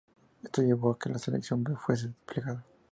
[0.41, 2.65] Esto llevó a que la Sección B fuese desplegada.